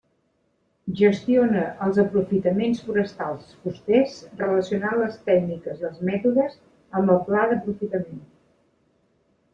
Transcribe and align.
Gestiona 1.01 1.65
els 1.87 1.99
aprofitaments 2.03 2.81
forestals 2.87 3.51
fusters 3.67 4.15
relacionant 4.41 4.97
les 5.03 5.21
tècniques 5.31 5.85
i 5.85 5.89
els 5.91 6.01
mètodes 6.11 6.57
amb 7.01 7.17
el 7.17 7.23
pla 7.29 7.45
d'aprofitament. 7.53 8.29